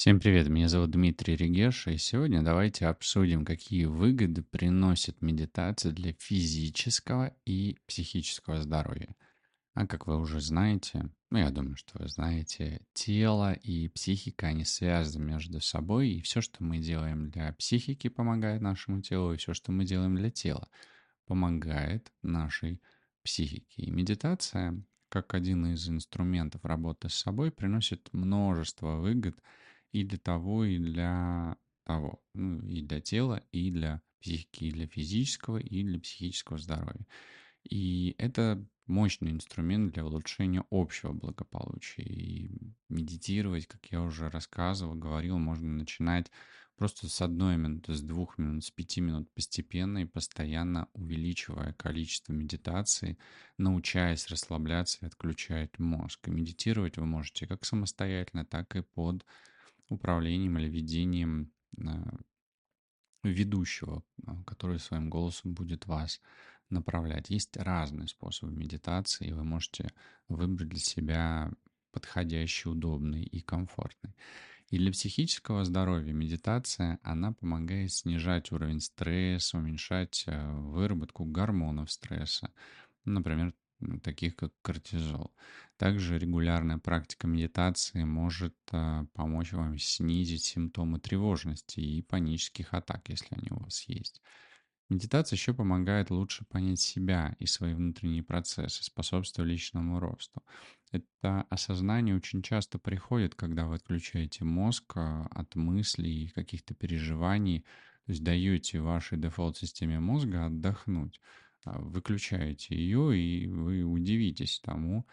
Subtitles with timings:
[0.00, 6.14] Всем привет, меня зовут Дмитрий Регеша, и сегодня давайте обсудим, какие выгоды приносит медитация для
[6.14, 9.14] физического и психического здоровья.
[9.74, 14.64] А как вы уже знаете, ну я думаю, что вы знаете, тело и психика, они
[14.64, 19.52] связаны между собой, и все, что мы делаем для психики, помогает нашему телу, и все,
[19.52, 20.70] что мы делаем для тела,
[21.26, 22.80] помогает нашей
[23.22, 23.82] психике.
[23.82, 29.38] И медитация, как один из инструментов работы с собой, приносит множество выгод–
[29.92, 32.22] и для того, и для того.
[32.34, 37.06] Ну, и для тела, и для психики, и для физического, и для психического здоровья.
[37.64, 42.02] И это мощный инструмент для улучшения общего благополучия.
[42.02, 42.50] И
[42.88, 46.30] медитировать, как я уже рассказывал, говорил, можно начинать
[46.76, 52.32] просто с одной минуты, с двух минут, с пяти минут постепенно и постоянно увеличивая количество
[52.32, 53.18] медитаций,
[53.58, 56.26] научаясь расслабляться и отключать мозг.
[56.26, 59.26] И медитировать вы можете как самостоятельно, так и под
[59.90, 62.18] управлением или ведением а,
[63.22, 66.20] ведущего, а, который своим голосом будет вас
[66.70, 67.30] направлять.
[67.30, 69.92] Есть разные способы медитации, и вы можете
[70.28, 71.52] выбрать для себя
[71.92, 74.14] подходящий, удобный и комфортный.
[74.68, 82.52] И для психического здоровья медитация, она помогает снижать уровень стресса, уменьшать а, выработку гормонов стресса,
[83.04, 83.52] например,
[84.02, 85.32] таких как кортизол.
[85.76, 93.34] Также регулярная практика медитации может э, помочь вам снизить симптомы тревожности и панических атак, если
[93.34, 94.20] они у вас есть.
[94.90, 100.42] Медитация еще помогает лучше понять себя и свои внутренние процессы, способствуя личному росту.
[100.90, 107.60] Это осознание очень часто приходит, когда вы отключаете мозг э, от мыслей и каких-то переживаний,
[108.06, 111.20] то есть даете вашей дефолт-системе мозга отдохнуть.
[111.64, 115.06] А, выключаете ее, и вы удивитесь тому,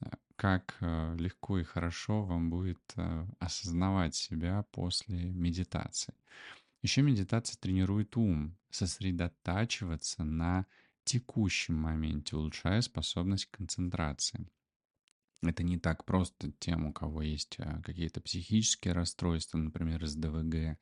[0.00, 2.94] а, как а, легко и хорошо вам будет
[3.38, 6.14] осознавать себя после медитации.
[6.82, 10.66] Еще медитация тренирует ум, сосредотачиваться на
[11.04, 14.46] текущем моменте, улучшая способность к концентрации.
[15.42, 20.78] Это не так просто тем, у кого есть какие-то психические расстройства, например, из ДВГ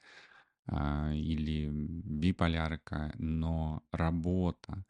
[0.68, 4.84] или биполярка, но работа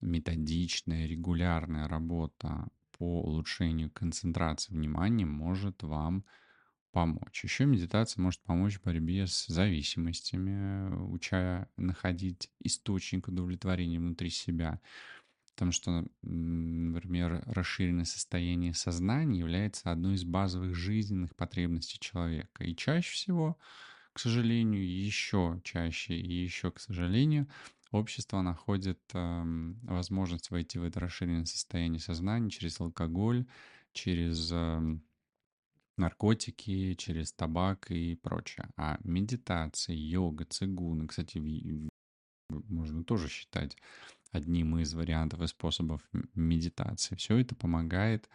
[0.00, 6.24] методичная, регулярная работа по улучшению концентрации внимания может вам
[6.92, 7.44] помочь.
[7.44, 14.80] Еще медитация может помочь в борьбе с зависимостями, уча находить источник удовлетворения внутри себя.
[15.52, 22.64] Потому что, например, расширенное состояние сознания является одной из базовых жизненных потребностей человека.
[22.64, 23.58] И чаще всего,
[24.16, 27.46] к сожалению, еще чаще и еще, к сожалению,
[27.90, 29.42] общество находит э,
[29.82, 33.44] возможность войти в это расширенное состояние сознания через алкоголь,
[33.92, 34.98] через э,
[35.98, 38.70] наркотики, через табак и прочее.
[38.78, 41.38] А медитация, йога, цигун, кстати,
[42.48, 43.76] можно тоже считать
[44.30, 46.00] одним из вариантов и способов
[46.34, 47.16] медитации.
[47.16, 48.30] Все это помогает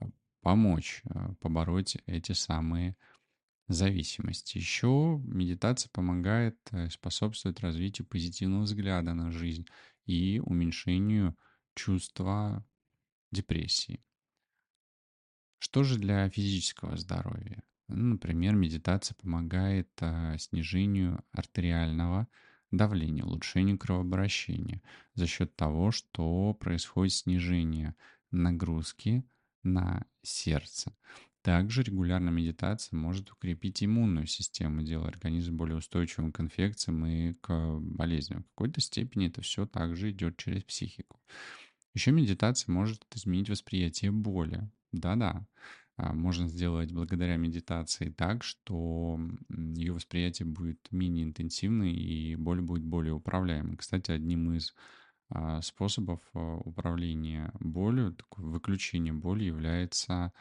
[0.00, 0.06] э,
[0.40, 2.94] помочь э, побороть эти самые
[3.68, 4.58] зависимости.
[4.58, 9.66] Еще медитация помогает э, способствовать развитию позитивного взгляда на жизнь
[10.06, 11.36] и уменьшению
[11.74, 12.64] чувства
[13.32, 14.00] депрессии.
[15.58, 17.62] Что же для физического здоровья?
[17.88, 22.28] Ну, например, медитация помогает а, снижению артериального
[22.70, 24.82] давления, улучшению кровообращения
[25.14, 27.94] за счет того, что происходит снижение
[28.30, 29.24] нагрузки
[29.62, 30.96] на сердце.
[31.46, 37.78] Также регулярная медитация может укрепить иммунную систему, делая организм более устойчивым к инфекциям и к
[37.78, 38.42] болезням.
[38.42, 41.20] В какой-то степени это все также идет через психику.
[41.94, 44.68] Еще медитация может изменить восприятие боли.
[44.90, 45.46] Да-да,
[45.96, 52.82] а, можно сделать благодаря медитации так, что ее восприятие будет менее интенсивной и боль будет
[52.82, 53.76] более управляемой.
[53.76, 54.74] Кстати, одним из
[55.28, 60.32] а, способов а, управления болью, выключения боли является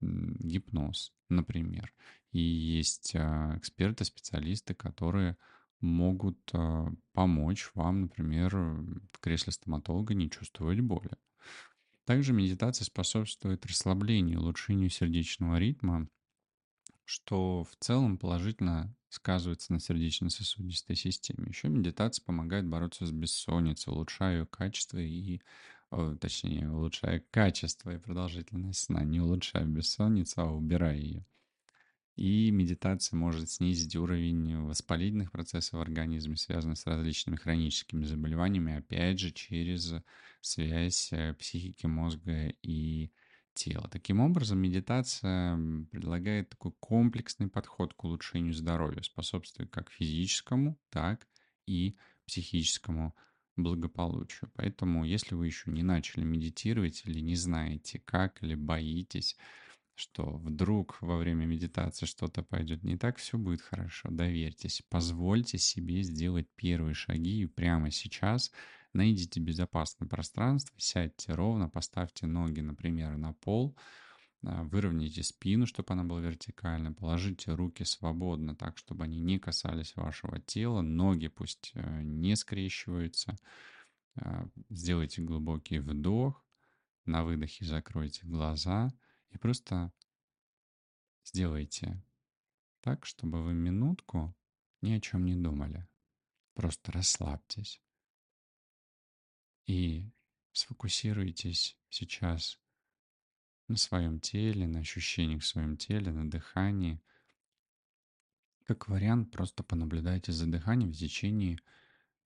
[0.00, 1.92] гипноз, например.
[2.32, 5.36] И есть а, эксперты, специалисты, которые
[5.80, 11.10] могут а, помочь вам, например, в кресле стоматолога не чувствовать боли.
[12.04, 16.08] Также медитация способствует расслаблению, улучшению сердечного ритма,
[17.04, 21.48] что в целом положительно сказывается на сердечно-сосудистой системе.
[21.48, 25.40] Еще медитация помогает бороться с бессонницей, улучшая ее качество и
[26.20, 31.26] точнее, улучшая качество и продолжительность сна, не улучшая бессонницу, а убирая ее.
[32.16, 39.20] И медитация может снизить уровень воспалительных процессов в организме, связанных с различными хроническими заболеваниями, опять
[39.20, 39.92] же, через
[40.40, 43.12] связь э, психики мозга и
[43.52, 43.88] тела.
[43.90, 45.58] Таким образом, медитация
[45.90, 51.26] предлагает такой комплексный подход к улучшению здоровья, способствует как физическому, так
[51.66, 51.96] и
[52.26, 53.14] психическому
[53.56, 54.50] благополучию.
[54.54, 59.36] Поэтому, если вы еще не начали медитировать или не знаете как, или боитесь,
[59.94, 64.10] что вдруг во время медитации что-то пойдет не так, все будет хорошо.
[64.10, 68.52] Доверьтесь, позвольте себе сделать первые шаги и прямо сейчас
[68.92, 73.76] найдите безопасное пространство, сядьте ровно, поставьте ноги, например, на пол,
[74.42, 80.40] выровняйте спину, чтобы она была вертикальна, положите руки свободно, так, чтобы они не касались вашего
[80.40, 83.36] тела, ноги пусть э, не скрещиваются.
[84.16, 86.44] А, сделайте глубокий вдох,
[87.04, 88.92] на выдохе закройте глаза
[89.30, 89.92] и просто
[91.24, 92.02] сделайте
[92.80, 94.34] так, чтобы вы минутку
[94.80, 95.88] ни о чем не думали.
[96.54, 97.82] Просто расслабьтесь.
[99.66, 100.10] И
[100.52, 102.60] сфокусируйтесь сейчас
[103.68, 107.00] на своем теле, на ощущениях в своем теле, на дыхании.
[108.64, 111.58] Как вариант, просто понаблюдайте за дыханием в течение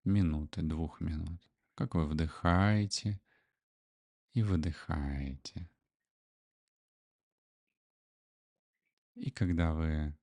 [0.05, 1.41] минуты, двух минут.
[1.75, 3.21] Как вы вдыхаете
[4.33, 5.69] и выдыхаете.
[9.15, 10.17] И когда вы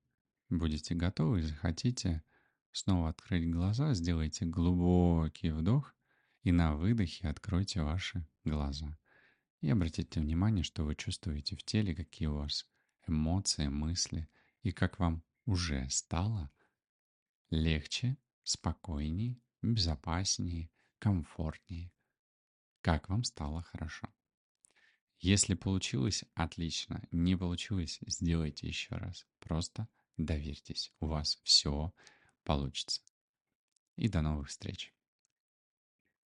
[0.50, 2.24] будете готовы и захотите
[2.72, 5.94] снова открыть глаза, сделайте глубокий вдох
[6.44, 8.98] и на выдохе откройте ваши глаза.
[9.62, 12.70] И обратите внимание, что вы чувствуете в теле, какие у вас
[13.08, 14.30] эмоции, мысли,
[14.62, 16.52] и как вам уже стало
[17.50, 20.70] легче, спокойнее, безопаснее,
[21.00, 21.92] комфортнее.
[22.82, 24.08] Как вам стало хорошо.
[25.20, 27.08] Если получилось, отлично.
[27.12, 29.26] Не получилось, сделайте еще раз.
[29.40, 30.94] Просто доверьтесь.
[31.00, 31.94] У вас все
[32.44, 33.02] получится.
[33.96, 34.94] И до новых встреч.